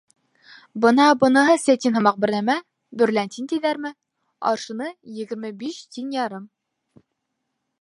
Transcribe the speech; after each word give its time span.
—Бына 0.83 1.03
быныһы 1.23 1.57
сәтин 1.63 1.97
һымаҡ 1.99 2.17
бер 2.23 2.33
нәмә, 2.35 2.55
бөрләнтин 3.01 3.49
тиҙәрме, 3.51 3.91
аршыны 4.53 4.89
егерме 5.19 5.53
биш 5.61 5.79
тин 5.99 6.09
ярым. 6.17 6.49